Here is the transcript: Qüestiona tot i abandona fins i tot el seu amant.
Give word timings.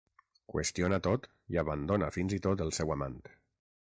Qüestiona 0.53 0.97
tot 1.07 1.29
i 1.55 1.59
abandona 1.65 2.09
fins 2.17 2.35
i 2.39 2.41
tot 2.47 2.65
el 2.67 2.75
seu 2.79 2.95
amant. 2.97 3.21